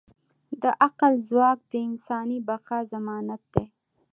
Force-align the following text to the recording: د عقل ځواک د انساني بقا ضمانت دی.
د 0.61 0.63
عقل 0.85 1.13
ځواک 1.29 1.59
د 1.71 1.73
انساني 1.87 2.37
بقا 2.47 2.77
ضمانت 2.93 3.41
دی. 3.53 3.65